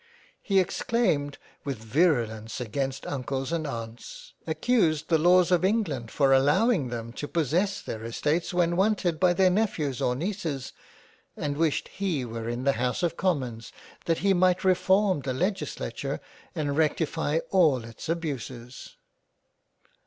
[0.41, 6.89] "He exclaimed with virulence against Uncles and Aunts; Accused the laws of England for allowing
[6.89, 10.71] them to possess their Estates when wanted by their Nephews or Neices,
[11.37, 13.71] and wished he were in the House of Commons,
[14.05, 16.19] that he might reform the Legislature,
[16.55, 18.95] and rectify all its abuses."